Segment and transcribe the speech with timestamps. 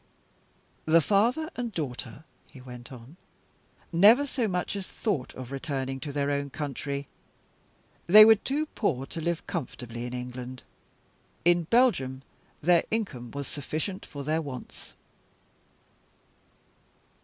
[0.87, 3.17] "The father and daughter," he went on,
[3.93, 7.07] "never so much as thought of returning to their own country.
[8.07, 10.63] They were too poor to live comfortably in England.
[11.45, 12.23] In Belgium
[12.63, 14.95] their income was sufficient for their wants.